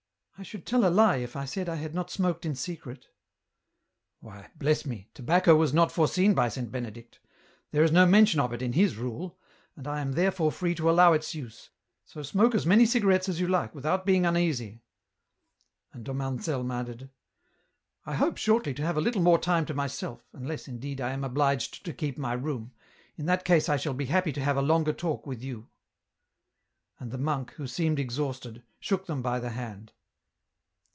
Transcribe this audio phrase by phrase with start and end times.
[0.41, 3.05] ""I should tell a lie if I said I had not smoked in secret." EN
[3.05, 4.21] ROUTE.
[4.21, 6.71] 217" Why, bless me, tobacco was not foreseen by St.
[6.71, 7.19] Benedict;
[7.69, 9.37] there is no mention of it in his rule,
[9.75, 11.69] and I am therefore free to allow its use;
[12.07, 14.81] so smoke as many cigarettes as you like without being uneasy."
[15.93, 17.11] And Dom Anselm added:"
[18.07, 21.23] I hope shortly to have a little more time to myself, unless, indeed, I am
[21.23, 22.71] obliged to keep my room,
[23.15, 25.67] in that case I shall be happy to have a longer talk with you."
[26.99, 29.93] And the monk, who seemed exhausted, shook them by the hand.